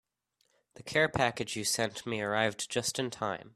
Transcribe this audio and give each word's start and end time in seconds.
The 0.77 0.81
care 0.81 1.07
package 1.09 1.55
you 1.55 1.63
sent 1.63 2.07
me 2.07 2.21
arrived 2.21 2.71
just 2.71 2.97
in 2.97 3.11
time. 3.11 3.49